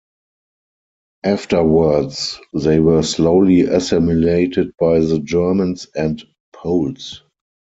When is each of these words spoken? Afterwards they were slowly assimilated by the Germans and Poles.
Afterwards 1.23 2.39
they 2.55 2.79
were 2.79 3.03
slowly 3.03 3.61
assimilated 3.61 4.73
by 4.79 4.97
the 4.99 5.19
Germans 5.19 5.85
and 5.95 6.23
Poles. 6.53 7.21